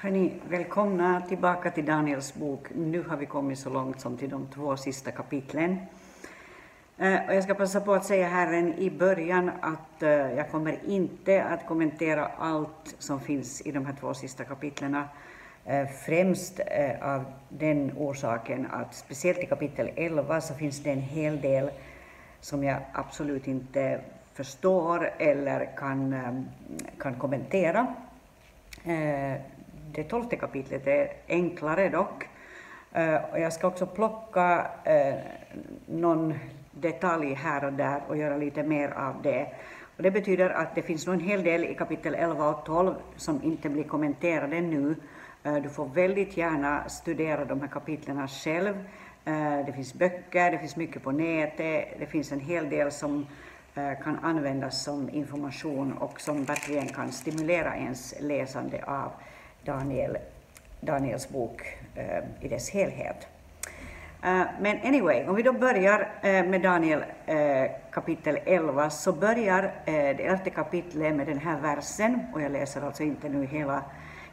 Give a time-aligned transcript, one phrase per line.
[0.00, 2.66] Hörni, välkomna tillbaka till Daniels bok.
[2.74, 5.76] Nu har vi kommit så långt som till de två sista kapitlen.
[6.98, 10.78] Eh, och jag ska passa på att säga här i början att eh, jag kommer
[10.86, 14.94] inte att kommentera allt som finns i de här två sista kapitlen.
[15.64, 16.60] Eh, främst
[17.00, 21.70] av den orsaken att speciellt i kapitel 11 så finns det en hel del
[22.40, 24.00] som jag absolut inte
[24.34, 26.14] förstår eller kan,
[26.98, 27.94] kan kommentera
[29.98, 32.28] det tolfte kapitlet är enklare dock.
[32.92, 35.14] Eh, och jag ska också plocka eh,
[35.86, 36.34] någon
[36.70, 39.46] detalj här och där och göra lite mer av det.
[39.96, 42.94] Och det betyder att det finns nog en hel del i kapitel 11 och 12
[43.16, 44.96] som inte blir kommenterade nu.
[45.42, 48.74] Eh, du får väldigt gärna studera de här kapitlen själv.
[49.66, 53.26] Det finns böcker, det finns mycket på nätet, det finns en hel del som
[53.74, 59.12] kan användas som information och som verkligen kan stimulera ens läsande av
[59.64, 60.18] Daniel,
[60.80, 61.62] Daniels bok
[61.94, 63.26] eh, i dess helhet.
[64.24, 69.62] Eh, men anyway, om vi då börjar eh, med Daniel eh, kapitel 11 så börjar
[69.64, 73.82] eh, det elfte kapitlet med den här versen och jag läser alltså inte nu hela,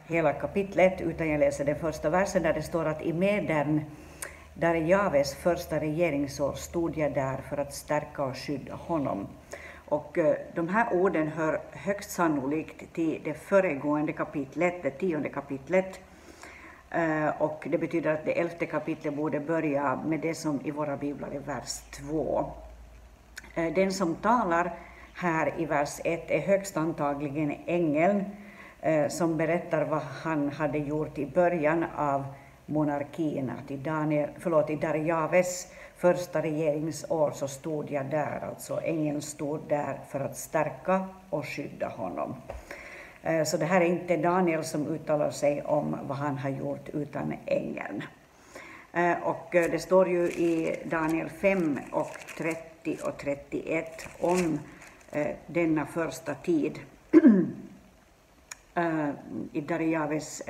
[0.07, 3.81] hela kapitlet utan jag läser den första versen där det står att i medern
[4.53, 9.27] där Javes första regeringsår stod jag där för att stärka och skydda honom.
[9.89, 15.99] Och eh, de här orden hör högst sannolikt till det föregående kapitlet, det tionde kapitlet.
[16.89, 20.97] Eh, och det betyder att det elfte kapitlet borde börja med det som i våra
[20.97, 22.51] biblar är vers 2.
[23.55, 24.73] Eh, den som talar
[25.13, 28.23] här i vers 1 är högst antagligen ängeln
[29.09, 32.25] som berättar vad han hade gjort i början av
[32.65, 39.21] monarkin, att i, Daniel, förlåt, i Darjaves första regeringsår så stod jag där, alltså ängeln
[39.21, 42.35] stod där för att stärka och skydda honom.
[43.25, 46.89] Eh, så det här är inte Daniel som uttalar sig om vad han har gjort,
[46.93, 48.03] utan ängeln.
[48.93, 54.59] Eh, och eh, det står ju i Daniel 5 och 30 och 31 om
[55.47, 56.79] denna första tid
[59.53, 60.41] i Darijaves,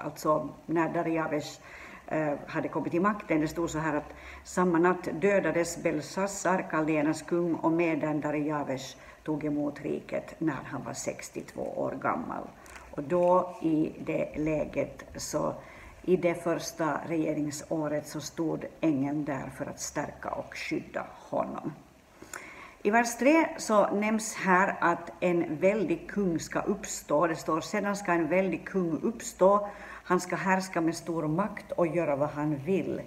[0.00, 1.60] alltså när Darijaves
[2.06, 3.40] eh, hade kommit till makten.
[3.40, 4.14] Det stod så här att
[4.44, 10.92] samma natt dödades Belsassar, kaldéernas kung, och medan Darijaves tog emot riket när han var
[10.92, 12.42] 62 år gammal.
[12.90, 15.54] Och då i det läget så
[16.02, 21.72] i det första regeringsåret så stod ängeln där för att stärka och skydda honom.
[22.82, 27.26] I vers 3 så nämns här att en väldig kung ska uppstå.
[27.26, 29.68] Det står sedan ska en väldig kung uppstå
[30.08, 33.00] han ska härska med stor makt och göra vad han vill.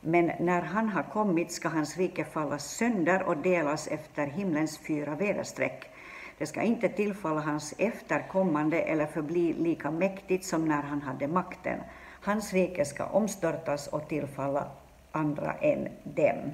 [0.00, 5.14] Men när han har kommit ska hans rike falla sönder och delas efter himlens fyra
[5.14, 5.90] väderstreck.
[6.38, 11.78] Det ska inte tillfalla hans efterkommande eller förbli lika mäktigt som när han hade makten.
[12.20, 14.68] Hans rike ska omstörtas och tillfalla
[15.12, 16.50] andra än dem.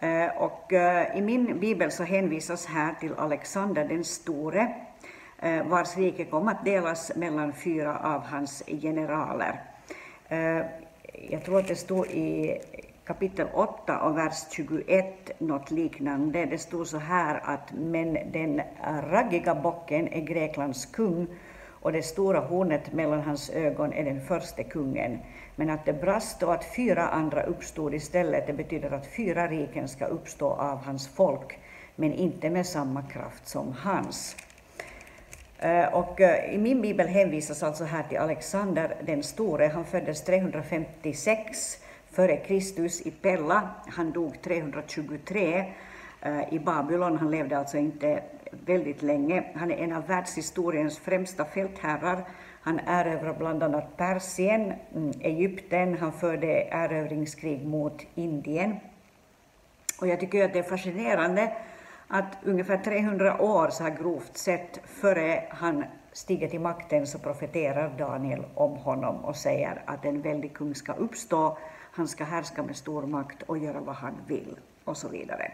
[0.00, 4.74] Eh, och eh, I min bibel så hänvisas här till Alexander den store
[5.38, 9.60] eh, vars rike kom att delas mellan fyra av hans generaler.
[11.30, 12.58] Jag tror att det stod i
[13.04, 16.44] kapitel 8 och vers 21 något liknande.
[16.44, 18.62] Det stod så här att men den
[19.10, 21.26] raggiga bocken är Greklands kung
[21.84, 25.18] och det stora hornet mellan hans ögon är den första kungen.
[25.56, 29.88] Men att det brast och att fyra andra uppstod istället, det betyder att fyra riken
[29.88, 31.58] ska uppstå av hans folk,
[31.96, 34.36] men inte med samma kraft som hans.
[35.58, 39.66] Eh, och eh, I min bibel hänvisas alltså här till Alexander den store.
[39.66, 41.78] Han föddes 356
[42.10, 43.68] före Kristus i Pella.
[43.86, 45.64] Han dog 323
[46.22, 47.18] eh, i Babylon.
[47.18, 48.22] Han levde alltså inte
[48.66, 49.44] väldigt länge.
[49.54, 52.24] Han är en av världshistoriens främsta fältherrar.
[52.62, 58.76] Han erövrade bland annat Persien, mm, Egypten, han förde erövringskrig mot Indien.
[60.00, 61.52] Och jag tycker att det är fascinerande
[62.08, 67.98] att ungefär 300 år så här grovt sett före han stiger till makten så profeterar
[67.98, 71.58] Daniel om honom och säger att en väldig kung ska uppstå,
[71.92, 75.52] han ska härska med stor makt och göra vad han vill och så vidare.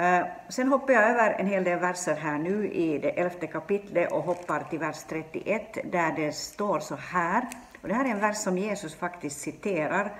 [0.00, 4.12] Eh, sen hoppar jag över en hel del verser här nu i det elfte kapitlet
[4.12, 7.46] och hoppar till vers 31 där det står så här,
[7.82, 10.12] och det här är en vers som Jesus faktiskt citerar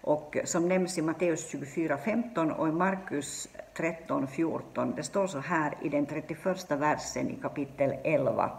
[0.00, 4.96] och som nämns i Matteus 24.15 och i Markus 13.14.
[4.96, 8.50] Det står så här i den 31 versen i kapitel 11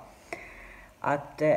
[0.99, 1.51] att eh,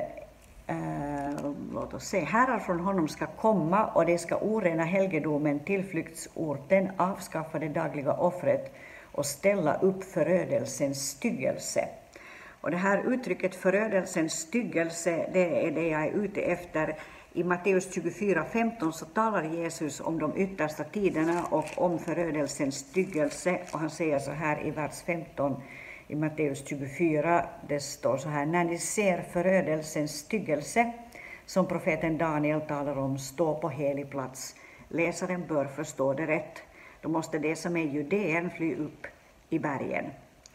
[0.66, 6.90] eh, låt oss se, herrar från honom ska komma och de ska orena helgedomen, tillflyktsorten,
[6.96, 8.74] avskaffa det dagliga offret
[9.12, 11.88] och ställa upp förödelsens styggelse.
[12.60, 16.96] Och det här uttrycket förödelsens styggelse, det är det jag är ute efter.
[17.32, 23.58] I Matteus 24.15 så talar Jesus om de yttersta tiderna och om förödelsens styggelse.
[23.72, 25.62] Och han säger så här i vers 15
[26.10, 30.92] i Matteus 24, det står så här, när ni ser förödelsens styggelse,
[31.46, 34.56] som profeten Daniel talar om, stå på helig plats.
[34.88, 36.62] Läsaren bör förstå det rätt.
[37.00, 39.06] Då måste det som är judén fly upp
[39.48, 40.04] i bergen.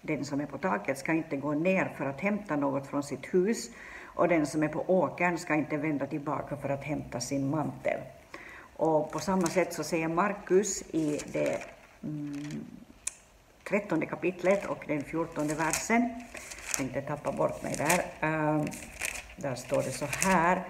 [0.02, 3.34] Den som är på taket ska inte gå ner för att hämta något från sitt
[3.34, 3.70] hus
[4.04, 8.00] och den som är på åkern ska inte vända tillbaka för att hämta sin mantel.
[8.76, 11.60] Och på samma sätt så säger Markus i det
[12.04, 12.66] mm,
[13.70, 16.10] trettonde kapitlet och den fjortonde versen,
[16.68, 18.66] jag tänkte tappa bort mig där, uh,
[19.38, 20.64] där står det så här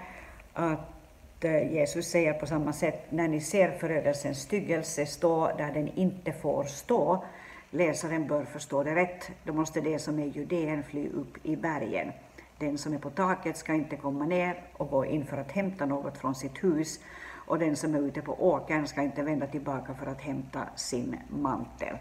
[0.54, 0.95] att
[1.40, 6.34] Eh, Jesus säger på samma sätt, när ni ser förödelsens styggelse stå där den inte
[6.34, 7.24] får stå,
[7.72, 12.12] läsaren bör förstå det rätt, då måste det som är Judeen fly upp i bergen.
[12.58, 15.86] Den som är på taket ska inte komma ner och gå in för att hämta
[15.86, 17.00] något från sitt hus,
[17.48, 21.16] och den som är ute på åkern ska inte vända tillbaka för att hämta sin
[21.30, 21.98] mantel.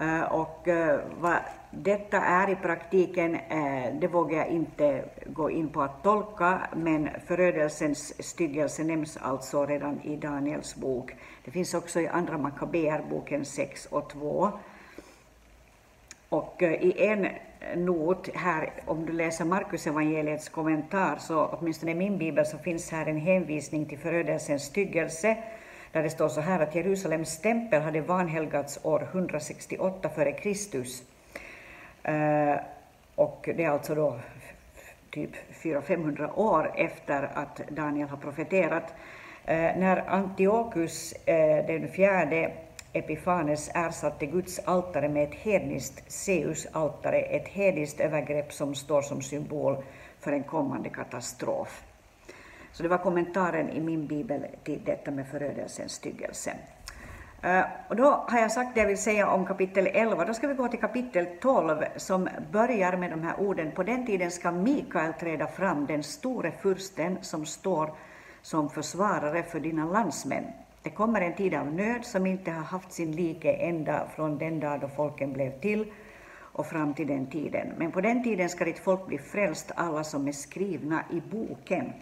[0.00, 1.38] Eh, och eh, vad
[1.70, 7.08] detta är i praktiken, eh, det vågar jag inte gå in på att tolka, men
[7.26, 11.12] förödelsens styggelse nämns alltså redan i Daniels bok.
[11.44, 14.50] Det finns också i Andra Makabeerboken 6 och 2.
[16.28, 17.28] Och i en
[17.76, 22.90] not här, om du läser Markus evangeliets kommentar, så åtminstone i min bibel så finns
[22.90, 25.36] här en hänvisning till förödelsens styggelse,
[25.92, 31.02] där det står så här att Jerusalems tempel hade vanhelgats år 168 före Kristus.
[32.02, 32.54] Eh,
[33.14, 34.20] och det är alltså då
[35.10, 35.30] typ
[35.62, 38.94] 400-500 år efter att Daniel har profeterat.
[39.44, 42.52] Eh, när Antiochus eh, den fjärde
[42.92, 49.76] Epifanes ersatte Guds altare med ett hedniskt Zeus-altare, ett hedniskt övergrepp som står som symbol
[50.20, 51.82] för en kommande katastrof.
[52.72, 56.54] Så det var kommentaren i min bibel till detta med förödelsens styggelse.
[57.42, 60.24] Eh, och då har jag sagt det jag vill säga om kapitel 11.
[60.24, 63.70] Då ska vi gå till kapitel 12 som börjar med de här orden.
[63.72, 67.90] På den tiden ska Mikael träda fram, den store fursten som står
[68.42, 70.44] som försvarare för dina landsmän.
[70.82, 74.60] Det kommer en tid av nöd som inte har haft sin like ända från den
[74.60, 75.92] dag då folken blev till
[76.52, 77.72] och fram till den tiden.
[77.76, 81.92] Men på den tiden ska ditt folk bli frälst, alla som är skrivna i boken.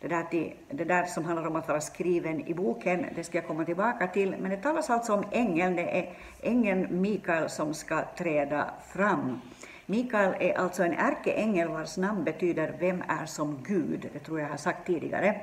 [0.00, 3.38] Det där, till, det där som handlar om att vara skriven i boken, det ska
[3.38, 6.12] jag komma tillbaka till, men det talas alltså om ängeln, det är
[6.42, 9.40] ängeln Mikael som ska träda fram.
[9.86, 14.08] Mikael är alltså en ärkeängel vars namn betyder Vem är som Gud?
[14.12, 15.40] Det tror jag har sagt tidigare.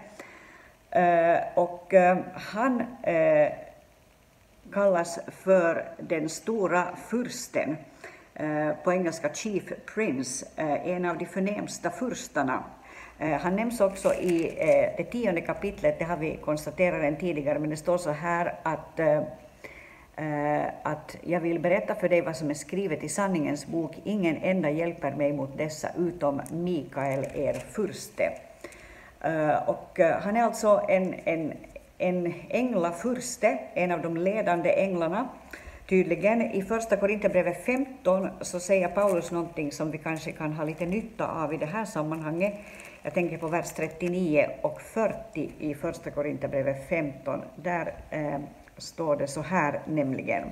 [0.90, 3.52] Eh, och eh, han eh,
[4.74, 7.78] kallas för den stora fursten,
[8.84, 9.64] på engelska Chief
[9.94, 12.64] Prince, en av de förnämsta furstarna
[13.20, 17.60] Eh, han nämns också i eh, det tionde kapitlet, det har vi konstaterat redan tidigare,
[17.60, 22.50] men det står så här att, eh, att jag vill berätta för dig vad som
[22.50, 28.32] är skrivet i sanningens bok, ingen enda hjälper mig mot dessa utom Mikael, er furste.
[29.66, 31.54] Och han är alltså en, en,
[31.98, 35.28] en änglafurste, en av de ledande änglarna,
[35.90, 36.42] tydligen.
[36.42, 41.28] I första Korinthierbrevet 15 så säger Paulus någonting som vi kanske kan ha lite nytta
[41.28, 42.54] av i det här sammanhanget.
[43.08, 47.42] Jag tänker på vers 39 och 40 i Första Korinthierbrevet 15.
[47.56, 48.40] Där eh,
[48.78, 50.52] står det så här nämligen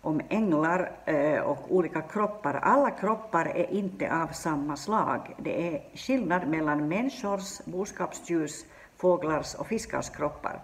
[0.00, 2.54] om änglar eh, och olika kroppar.
[2.54, 5.34] Alla kroppar är inte av samma slag.
[5.38, 8.64] Det är skillnad mellan människors, boskapsdjurs,
[8.96, 10.62] fåglars och fiskars kroppar.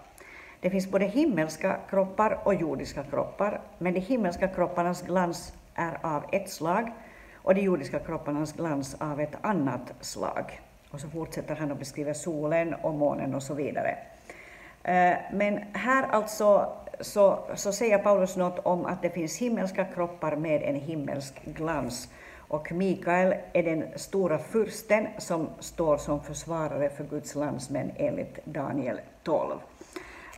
[0.60, 6.24] Det finns både himmelska kroppar och jordiska kroppar, men de himmelska kropparnas glans är av
[6.32, 6.92] ett slag
[7.42, 10.60] och de jordiska kropparnas glans av ett annat slag.
[10.90, 13.98] Och så fortsätter han att beskriva solen och månen och så vidare.
[14.82, 20.36] Eh, men här alltså så, så säger Paulus något om att det finns himmelska kroppar
[20.36, 22.08] med en himmelsk glans.
[22.36, 29.00] Och Mikael är den stora fursten som står som försvarare för Guds landsmän enligt Daniel
[29.22, 29.58] 12.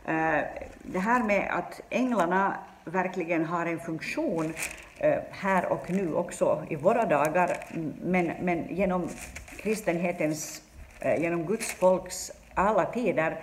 [0.05, 0.39] Eh,
[0.81, 4.53] det här med att änglarna verkligen har en funktion
[4.97, 7.57] eh, här och nu också i våra dagar,
[8.01, 9.09] men, men genom
[9.57, 10.61] kristenhetens,
[10.99, 13.39] eh, genom Guds folks alla tider.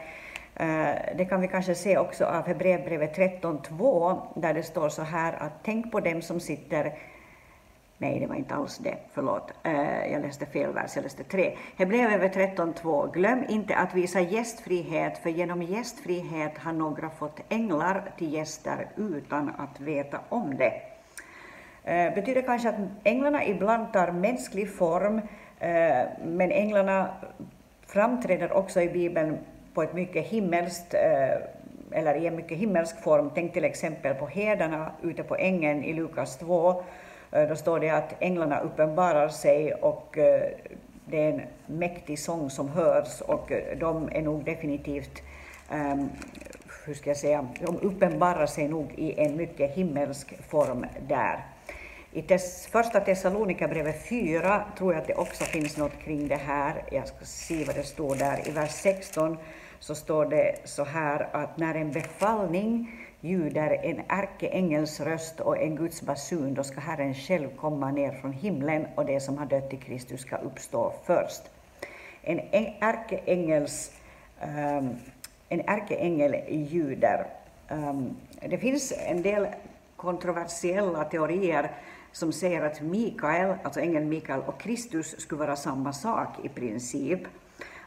[0.54, 5.32] Eh, det kan vi kanske se också av Hebreerbrevet 13.2, där det står så här
[5.32, 6.92] att tänk på dem som sitter
[8.02, 8.96] Nej, det var inte alls det.
[9.12, 11.56] Förlåt, eh, jag läste fel vers, jag läste 3.
[11.76, 13.12] Hebreerbrevet 13.2.
[13.12, 19.48] Glöm inte att visa gästfrihet, för genom gästfrihet har några fått änglar till gäster utan
[19.48, 20.72] att veta om det.
[21.84, 25.22] Uh, betyder kanske att änglarna ibland tar mänsklig form, uh,
[26.24, 27.10] men änglarna
[27.86, 29.38] framträder också i Bibeln
[29.74, 30.94] på ett mycket himmelskt
[31.90, 33.30] eller i en mycket himmelsk form.
[33.34, 36.82] Tänk till exempel på herdarna ute på ängen i Lukas 2.
[37.32, 40.50] Eh, då står det att änglarna uppenbarar sig och eh,
[41.04, 45.22] det är en mäktig sång som hörs och eh, de är nog definitivt,
[45.70, 46.08] ehm,
[46.86, 51.44] hur ska jag säga, de uppenbarar sig nog i en mycket himmelsk form där.
[52.12, 56.84] I tes, första Thessalonikerbrevet 4 tror jag att det också finns något kring det här.
[56.90, 58.48] Jag ska se vad det står där.
[58.48, 59.36] I vers 16
[59.78, 62.90] så står det så här att när en befallning
[63.20, 68.32] ljuder en ärkeängels röst och en Guds basun, då ska Herren själv komma ner från
[68.32, 71.42] himlen och det som har dött i Kristus ska uppstå först.
[72.22, 72.40] En
[72.80, 73.92] ärkeängels
[74.42, 74.98] um,
[75.48, 77.26] en ärkeängel ljuder.
[77.68, 78.16] Um,
[78.48, 79.46] det finns en del
[79.96, 81.70] kontroversiella teorier
[82.12, 87.20] som säger att Mikael, alltså ängeln Mikael och Kristus skulle vara samma sak i princip.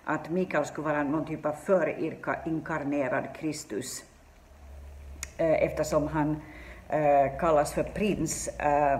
[0.03, 4.03] Att Mikael skulle vara någon typ av förinkarnerad Kristus
[5.37, 6.41] eh, eftersom han
[6.89, 8.99] eh, kallas för prins eh,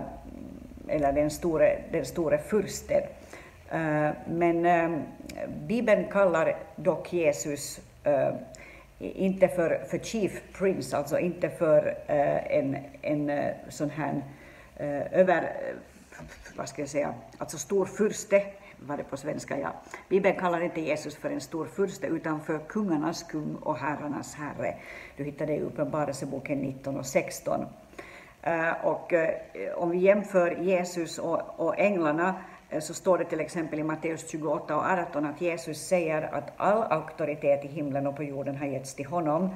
[0.88, 3.02] eller den store, den store fursten.
[4.26, 5.04] Men
[5.66, 7.80] Bibeln kallar dock Jesus
[8.98, 11.98] inte för, för chief prince, alltså inte för
[12.50, 14.22] en, en sån här
[14.76, 15.74] Eh, över, eh,
[16.56, 18.42] vad ska jag säga, alltså storfurste,
[18.78, 19.72] var det på svenska, ja.
[20.08, 24.74] Bibeln kallar inte Jesus för en stor furste, utan för kungarnas kung och herrarnas herre.
[25.16, 27.66] Du hittar det i Uppenbarelseboken 19 och 16.
[28.42, 29.34] Eh, och eh,
[29.74, 32.34] om vi jämför Jesus och, och änglarna
[32.70, 36.52] eh, så står det till exempel i Matteus 28 och 18 att Jesus säger att
[36.56, 39.50] all auktoritet i himlen och på jorden har getts till honom.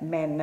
[0.00, 0.38] Men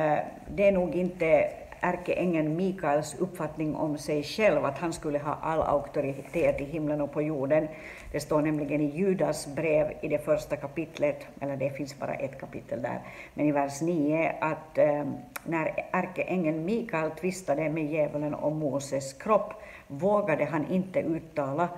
[0.48, 5.60] det är nog inte ärkeängeln Mikaels uppfattning om sig själv, att han skulle ha all
[5.60, 7.68] auktoritet i himlen och på jorden.
[8.12, 12.40] Det står nämligen i Judas brev i det första kapitlet, eller det finns bara ett
[12.40, 13.00] kapitel där,
[13.34, 15.04] men i vers 9 att eh,
[15.44, 19.52] när ärkeängeln Mikael tvistade med djävulen om Moses kropp
[19.86, 21.68] vågade han inte uttala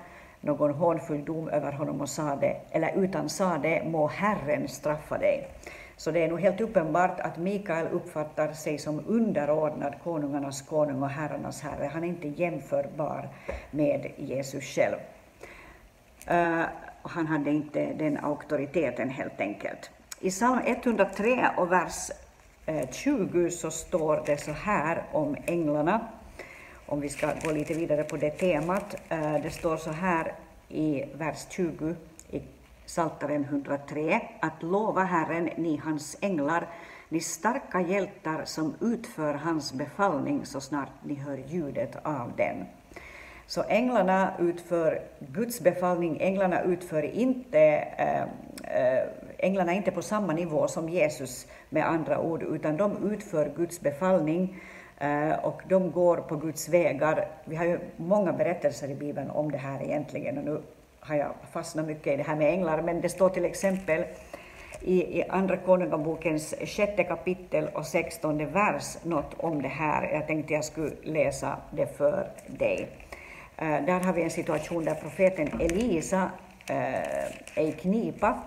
[0.41, 5.47] någon hånfull dom över honom och sade, eller utan sade må Herren straffa dig.
[5.99, 11.09] Så det är nog helt uppenbart att Mikael uppfattar sig som underordnad konungarnas konung och
[11.09, 11.89] herrarnas herre.
[11.93, 13.29] Han är inte jämförbar
[13.71, 14.95] med Jesus själv.
[16.31, 16.63] Uh,
[17.01, 19.91] han hade inte den auktoriteten helt enkelt.
[20.19, 22.11] I psalm 103 och vers
[22.65, 26.07] eh, 20 så står det så här om änglarna,
[26.85, 28.95] om vi ska gå lite vidare på det temat.
[29.09, 30.33] Eh, det står så här
[30.69, 31.95] i vers 20
[32.89, 36.67] Saltaren 103, att lova Herren, ni hans änglar,
[37.09, 42.65] ni starka hjältar som utför hans befallning så snart ni hör ljudet av den.
[43.47, 47.59] Så änglarna utför Guds befallning, änglarna utför inte,
[47.97, 49.03] äh, äh,
[49.37, 53.81] änglarna är inte på samma nivå som Jesus med andra ord, utan de utför Guds
[53.81, 54.61] befallning
[54.97, 57.27] äh, och de går på Guds vägar.
[57.45, 60.61] Vi har ju många berättelser i Bibeln om det här egentligen, och nu
[61.09, 64.03] har jag fastnat mycket i det här med änglar, men det står till exempel
[64.81, 70.13] i, i Andra Konungabokens sjätte kapitel och sextonde vers något om det här.
[70.13, 72.87] Jag tänkte jag skulle läsa det för dig.
[73.61, 76.23] Uh, där har vi en situation där profeten Elisa
[76.69, 76.75] uh,
[77.55, 78.43] är i knipa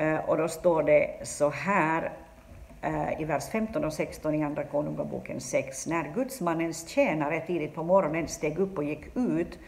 [0.00, 2.12] uh, och då står det så här
[2.82, 5.86] eh, i vers 15 och 16 i Andra Konungaboken 6.
[5.86, 9.58] När gudsmannens tjänare tidigt på morgonen steg upp och gick ut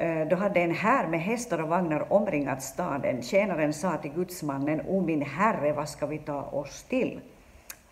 [0.00, 3.22] Eh, då hade en här med hästar och vagnar omringat staden.
[3.22, 7.20] Tjänaren sa till gudsmannen, O min herre, vad ska vi ta oss till?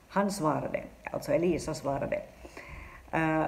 [0.08, 2.20] Han svarade, alltså Elisa svarade,
[3.12, 3.46] eh,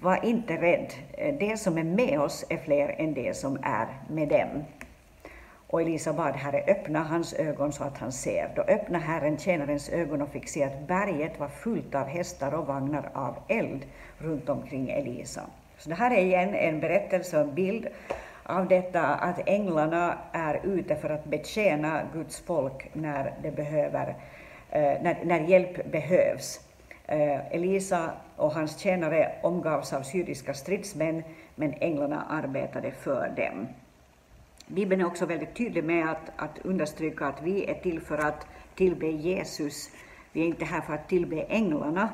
[0.00, 0.92] var inte rädd,
[1.38, 4.64] det som är med oss är fler än det som är med dem.
[5.66, 8.52] Och Elisa bad Herre öppna hans ögon så att han ser.
[8.56, 12.66] Då öppnade Herren tjänarens ögon och fick se att berget var fullt av hästar och
[12.66, 13.84] vagnar av eld
[14.18, 15.42] runt omkring Elisa.
[15.78, 17.86] Så det här är igen en berättelse och en bild
[18.42, 24.08] av detta att änglarna är ute för att betjäna Guds folk när, det behöver,
[24.70, 26.60] eh, när, när hjälp behövs.
[27.06, 31.22] Eh, Elisa och hans tjänare omgavs av syriska stridsmän,
[31.54, 33.66] men änglarna arbetade för dem.
[34.66, 38.46] Bibeln är också väldigt tydlig med att, att understryka att vi är till för att
[38.74, 39.90] tillbe Jesus.
[40.32, 42.08] Vi är inte här för att tillbe änglarna,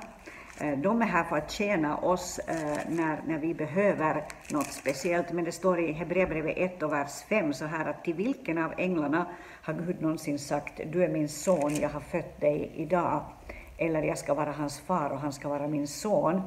[0.61, 5.33] Eh, de är här för att tjäna oss eh, när, när vi behöver något speciellt.
[5.33, 8.73] Men det står i Hebreerbrevet 1 och vers 5 så här att till vilken av
[8.79, 9.27] änglarna
[9.63, 13.25] har Gud någonsin sagt du är min son, jag har fött dig idag.
[13.79, 16.43] Eller jag ska vara hans far och han ska vara min son.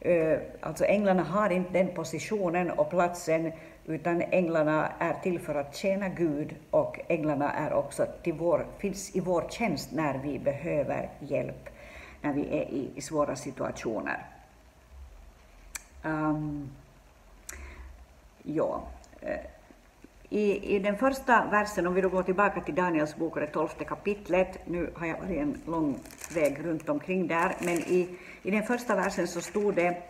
[0.00, 3.52] Eh, alltså änglarna har inte den positionen och platsen
[3.86, 9.16] utan änglarna är till för att tjäna Gud och änglarna är också till vår, finns
[9.16, 11.68] i vår tjänst när vi behöver hjälp,
[12.22, 14.26] när vi är i, i svåra situationer.
[16.02, 16.70] Um,
[18.42, 18.82] ja.
[19.20, 19.40] Eh,
[20.30, 23.46] I, I den första versen, om vi då går tillbaka till Daniels bok och det
[23.46, 25.98] tolfte kapitlet, nu har jag varit en lång
[26.34, 28.08] väg runt omkring där, men i,
[28.42, 30.02] i den första versen så stod det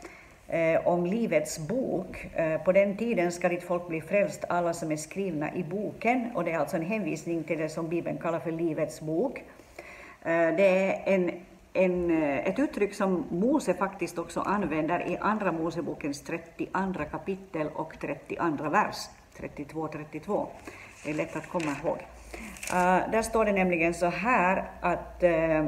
[0.49, 2.27] eh, om Livets bok.
[2.35, 6.31] Eh, på den tiden ska ditt folk bli frälst, alla som är skrivna i boken,
[6.35, 9.39] och det är alltså en hänvisning till det som Bibeln kallar för Livets bok.
[10.23, 11.31] Eh, det är en
[11.73, 17.93] en, eh, ett uttryck som Mose faktiskt också använder i Andra Mosebokens 32 kapitel och
[18.01, 18.97] 32 vers,
[19.37, 20.47] 32-32.
[21.05, 21.99] Det är lätt att komma ihåg.
[22.73, 25.67] Uh, där står det nämligen så här att uh,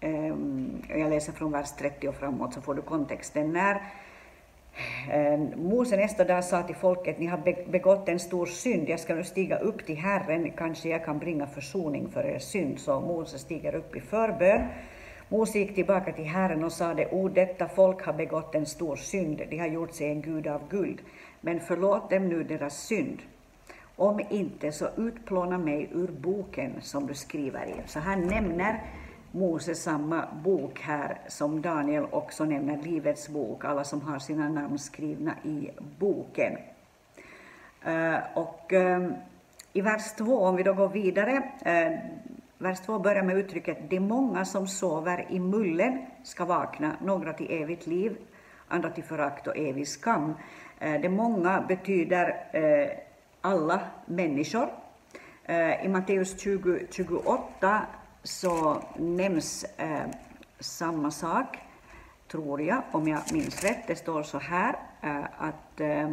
[0.00, 3.52] um, jag läser från vers 30 och framåt så får du kontexten.
[3.52, 3.82] När
[5.10, 9.14] Ehm, Mose nästa dag sa till folket, ni har begått en stor synd, jag ska
[9.14, 12.78] nu stiga upp till Herren, kanske jag kan bringa försoning för er synd.
[12.78, 14.66] Så Mose stiger upp i förbön.
[15.28, 19.42] Mose gick tillbaka till Herren och sade, o detta folk har begått en stor synd,
[19.50, 20.98] de har gjort sig en gud av guld,
[21.40, 23.18] men förlåt dem nu deras synd.
[23.96, 27.74] Om inte, så utplåna mig ur boken som du skriver i.
[27.86, 28.82] Så han nämner
[29.34, 34.78] Mose samma bok här som Daniel också nämner, Livets bok, alla som har sina namn
[34.78, 36.56] skrivna i boken.
[37.84, 39.08] Eh, och eh,
[39.72, 41.92] i vers 2, om vi då går vidare, eh,
[42.58, 47.62] vers 2 börjar med uttrycket de många som sover i mullen ska vakna, några till
[47.62, 48.16] evigt liv,
[48.68, 50.34] andra till förakt och evig skam.
[50.78, 52.36] De många betyder
[53.40, 54.68] alla människor.
[55.82, 57.86] I Matteus 20, 28
[58.24, 60.06] så nämns eh,
[60.60, 61.58] samma sak,
[62.28, 63.86] tror jag, om jag minns rätt.
[63.86, 66.10] Det står så här eh, att eh,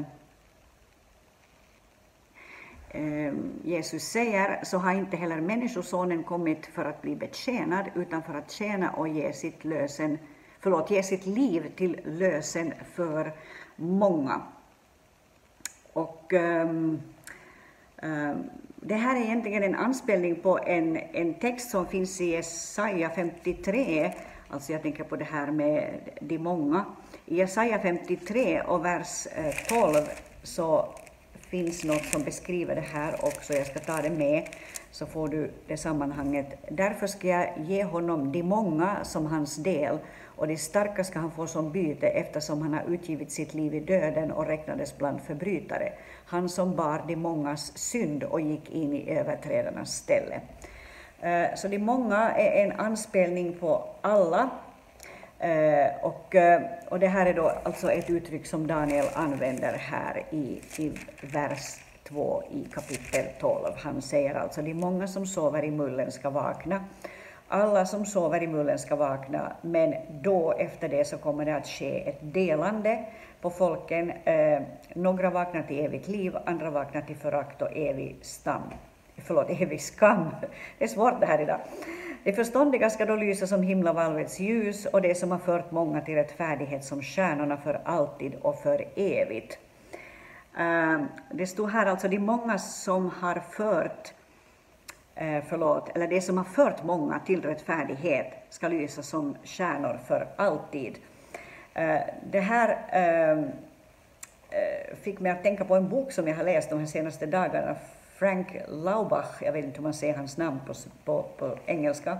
[2.90, 8.34] eh, Jesus säger, så har inte heller Människosonen kommit för att bli betjänad, utan för
[8.34, 10.18] att tjäna och ge sitt, lösen,
[10.60, 13.32] förlåt, ge sitt liv till lösen för
[13.76, 14.42] många.
[15.94, 17.02] Och um,
[18.02, 23.10] Ehm, det här är egentligen en anspelning på en, en text som finns i Jesaja
[23.16, 24.14] 53,
[24.50, 26.86] alltså jag tänker på det här med de många.
[27.26, 29.96] I Jesaja 53 och vers eh, 12
[30.44, 30.94] så
[31.52, 34.48] finns något som beskriver det här också, jag ska ta det med,
[34.92, 36.48] så får du det sammanhanget.
[36.70, 41.32] Därför ska jag ge honom de många som hans del, och de starka ska han
[41.32, 45.94] få som byte eftersom han har utgivit sitt liv i döden och räknades bland förbrytare
[46.26, 50.42] han som bar de mångas synd och gick in i överträdarnas ställe.
[51.22, 54.50] Eh, så de många är en anspelning på alla.
[55.42, 60.24] Eh, och, eh, och det här är då alltså ett uttryck som Daniel använder här
[60.30, 63.74] i, i vers 2 i kapitel 12.
[63.78, 66.84] Han säger alltså de många som sover i mullen ska vakna.
[67.48, 71.68] Alla som sover i mullen ska vakna, men då efter det så kommer det att
[71.68, 73.06] ske ett delande
[73.42, 74.12] på folken.
[74.12, 74.62] Eh,
[74.94, 78.64] några vaknar till evigt liv, andra vaknar till förakt och evig stam.
[79.18, 80.36] Förlåt, evig skam.
[80.78, 81.60] Det är svårt det här idag.
[82.24, 86.16] Det förståndiga ska då lysa som himlavalvets ljus och det som har fört många till
[86.16, 89.60] rättfärdighet som stjärnorna för alltid och för evigt.
[90.58, 94.14] Ehm, det stod här alltså de många som har fört,
[95.16, 100.28] eh, förlåt, eller det som har fört många till rättfärdighet ska lysa som stjärnor för
[100.36, 100.98] alltid.
[101.74, 103.40] Eh, det här ehm,
[104.50, 107.76] eh, fick mig att tänka på en bok som jag har läst de senaste dagarna.
[108.22, 110.74] Frank Laubach, jag vet inte hur man säger hans namn på,
[111.06, 112.12] på, på engelska.
[112.12, 112.20] Han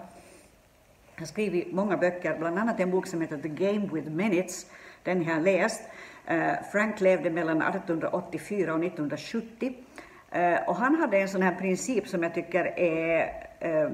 [1.18, 4.66] har skrivit många böcker, bland annat en bok som heter The Game with Minutes.
[5.04, 5.82] Den har jag läst.
[6.28, 9.74] Eh, Frank levde mellan 1884 och 1970.
[10.32, 13.90] Eh, och han hade en sån här princip som jag tycker är eh,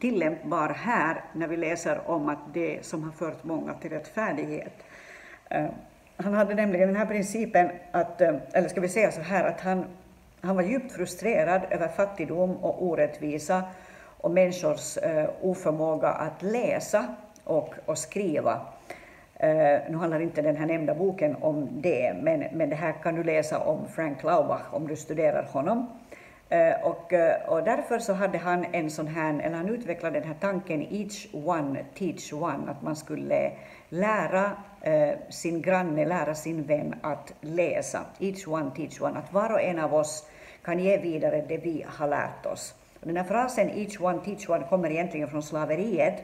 [0.00, 4.84] tillämpbar här när vi läser om att det som har fört många till rättfärdighet.
[6.16, 9.84] Han hade nämligen den här principen att, eller ska vi säga så här, att han,
[10.42, 13.62] han var djupt frustrerad över fattigdom och orättvisa
[14.20, 17.06] och människors eh, oförmåga att läsa
[17.44, 18.60] och, och skriva.
[19.34, 23.14] Eh, nu handlar inte den här nämnda boken om det, men, men det här kan
[23.14, 25.86] du läsa om Frank Laubach om du studerar honom.
[26.52, 30.28] Eh, och, eh, och därför så hade han en sån här, eller han utvecklade den
[30.28, 33.52] här tanken each one teach one, att man skulle
[33.88, 38.00] lära eh, sin granne, lära sin vän att läsa.
[38.18, 40.26] Each one teach one, att var och en av oss
[40.62, 42.74] kan ge vidare det vi har lärt oss.
[43.00, 46.14] Och den här frasen each one teach one kommer egentligen från slaveriet,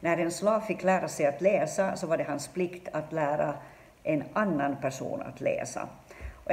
[0.00, 3.54] när en slav fick lära sig att läsa så var det hans plikt att lära
[4.02, 5.88] en annan person att läsa.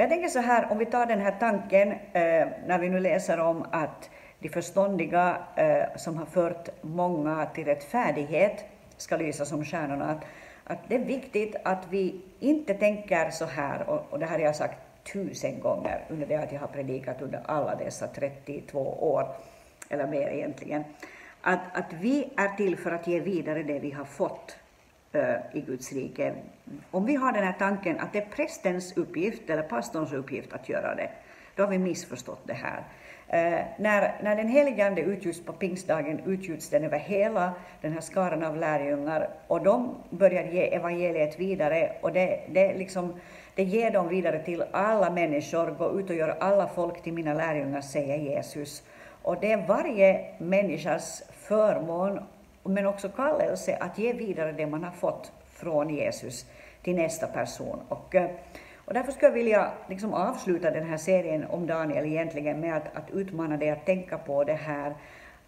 [0.00, 3.00] Och jag tänker så här, om vi tar den här tanken eh, när vi nu
[3.00, 8.64] läser om att de förståndiga eh, som har fört många till rättfärdighet
[8.96, 10.24] ska lysa som stjärnorna, att,
[10.64, 14.44] att det är viktigt att vi inte tänker så här, och, och det här har
[14.44, 14.78] jag sagt
[15.12, 18.78] tusen gånger under det att jag har predikat under alla dessa 32
[19.12, 19.28] år,
[19.88, 20.84] eller mer egentligen,
[21.40, 24.56] att, att vi är till för att ge vidare det vi har fått.
[25.12, 26.34] Eh, i Guds rike.
[26.90, 30.68] Om vi har den här tanken att det är prästens uppgift eller pastorns uppgift att
[30.68, 31.10] göra det,
[31.54, 32.84] då har vi missförstått det här.
[33.28, 38.00] Eh, när, när den helige Ande utgjuts på pingstdagen utgjuts den över hela den här
[38.00, 43.20] skaran av lärjungar och de börjar ge evangeliet vidare och det, det, liksom,
[43.54, 47.34] det ger dem vidare till alla människor, gå ut och gör alla folk till mina
[47.34, 48.82] lärjungar, säger Jesus.
[49.22, 52.20] Och det är varje människas förmån,
[52.62, 56.46] men också kallelse, att ge vidare det man har fått från Jesus
[56.82, 57.80] till nästa person.
[57.88, 58.30] Och, eh,
[58.90, 62.96] och därför skulle jag vilja liksom avsluta den här serien om Daniel egentligen med att,
[62.96, 64.90] att utmana dig att tänka på det här,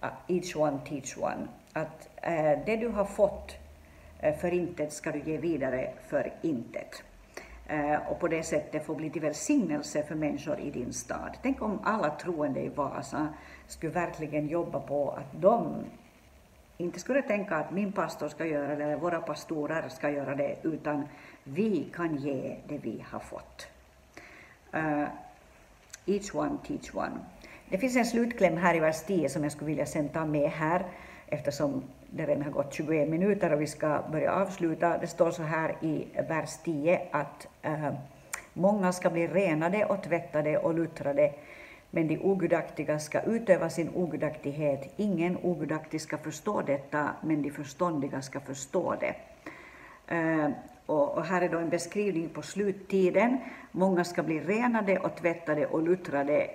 [0.02, 1.48] uh, each one teach one.
[1.72, 3.56] Att uh, det du har fått
[4.24, 7.02] uh, för intet ska du ge vidare för intet.
[7.72, 11.36] Uh, och på det sättet få bli till välsignelse för människor i din stad.
[11.42, 13.28] Tänk om alla troende i Vasa
[13.66, 15.84] skulle verkligen jobba på att de
[16.82, 20.56] inte skulle tänka att min pastor ska göra det, eller våra pastorer ska göra det,
[20.62, 21.08] utan
[21.44, 23.66] vi kan ge det vi har fått.
[24.74, 25.04] Uh,
[26.06, 27.18] each one teach one.
[27.68, 30.50] Det finns en slutkläm här i vers 10 som jag skulle vilja sen ta med
[30.50, 30.84] här,
[31.26, 34.98] eftersom det redan har gått 21 minuter och vi ska börja avsluta.
[34.98, 37.94] Det står så här i vers 10 att uh,
[38.52, 41.32] många ska bli renade och tvättade och luttrade
[41.94, 44.94] men de ogudaktiga ska utöva sin ogudaktighet.
[44.96, 49.14] Ingen ogudaktig ska förstå detta, men de förståndiga ska förstå det.
[50.14, 50.50] Eh,
[50.86, 53.38] och, och, här är då en beskrivning på sluttiden.
[53.72, 56.50] Många ska bli renade och tvättade och luttrade,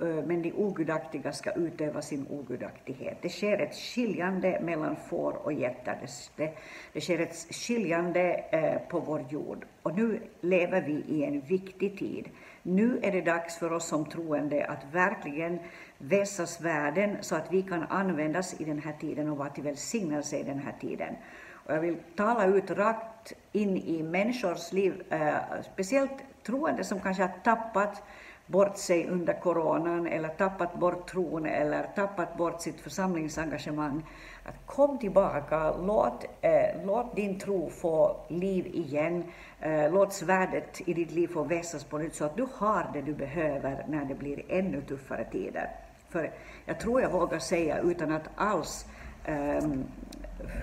[0.00, 3.18] eh, men de ogudaktiga ska utöva sin ogudaktighet.
[3.22, 5.98] Det sker ett skiljande mellan får och getter.
[6.36, 6.54] Det,
[6.92, 9.64] det sker ett skiljande eh, på vår jord.
[9.82, 12.28] Och nu lever vi i en viktig tid.
[12.62, 15.58] Nu är det dags för oss som troende att verkligen
[15.98, 20.36] vässa svärden så att vi kan användas i den här tiden och vara till välsignelse
[20.36, 21.14] i den här tiden.
[21.52, 25.34] Och jag vill tala ut rakt in i människors liv, eh,
[25.72, 28.02] speciellt troende som kanske har tappat
[28.50, 34.02] bort sig under coronan eller tappat bort tron eller tappat bort sitt församlingsengagemang.
[34.44, 39.24] Att kom tillbaka, låt, eh, låt din tro få liv igen,
[39.60, 43.02] eh, låt svärdet i ditt liv få vässas på nytt så att du har det
[43.02, 45.70] du behöver när det blir ännu tuffare tider.
[46.08, 46.32] För
[46.64, 48.86] jag tror jag vågar säga utan att alls,
[49.24, 49.64] eh,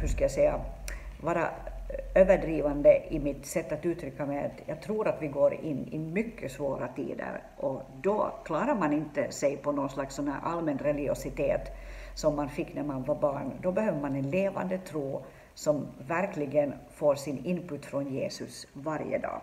[0.02, 0.60] hur ska jag säga,
[1.22, 1.50] vara
[2.16, 5.98] överdrivande i mitt sätt att uttrycka mig att jag tror att vi går in i
[5.98, 10.78] mycket svåra tider och då klarar man inte sig på någon slags sån här allmän
[10.78, 11.62] religiositet
[12.14, 13.52] som man fick när man var barn.
[13.62, 19.42] Då behöver man en levande tro som verkligen får sin input från Jesus varje dag.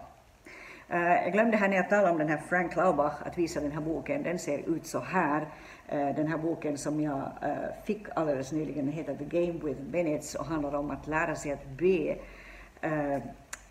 [0.88, 3.72] Eh, jag glömde här när jag talade om den här Frank Laubach att visa den
[3.72, 4.22] här boken.
[4.22, 5.46] Den ser ut så här.
[5.88, 10.34] Eh, den här boken som jag eh, fick alldeles nyligen heter The Game with Minutes
[10.34, 12.16] och handlar om att lära sig att be
[12.84, 13.14] Eh,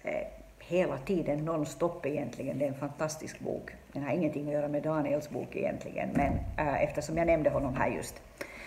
[0.03, 0.27] eh,
[0.59, 2.59] hela tiden, nonstop egentligen.
[2.59, 3.71] Det är en fantastisk bok.
[3.91, 7.75] Den har ingenting att göra med Daniels bok egentligen, men eh, eftersom jag nämnde honom
[7.75, 8.21] här just.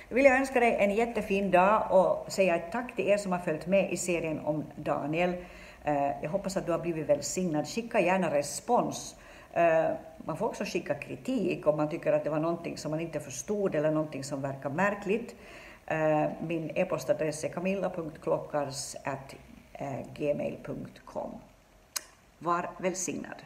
[0.08, 3.32] Då vill jag önska dig en jättefin dag och säga ett tack till er som
[3.32, 5.34] har följt med i serien om Daniel.
[5.84, 7.68] Eh, jag hoppas att du har blivit välsignad.
[7.68, 9.16] Skicka gärna respons.
[9.52, 9.84] Eh,
[10.24, 13.20] man får också skicka kritik om man tycker att det var någonting som man inte
[13.20, 15.34] förstod eller någonting som verkar märkligt.
[16.40, 17.48] Min e-postadress är
[19.78, 21.30] Eh, gmail.com
[22.38, 23.42] Var välsignad.